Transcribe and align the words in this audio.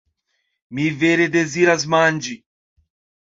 Mi 0.77 0.85
vere 1.03 1.27
deziras 1.35 1.85
manĝi. 1.97 2.39